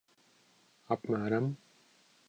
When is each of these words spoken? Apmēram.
Apmēram. 0.95 1.53